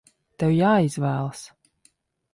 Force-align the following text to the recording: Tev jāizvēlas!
Tev 0.43 0.53
jāizvēlas! 0.53 1.45